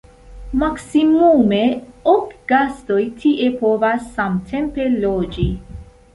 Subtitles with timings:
[0.61, 1.59] Maksimume
[2.13, 5.47] ok gastoj tie povas samtempe loĝi.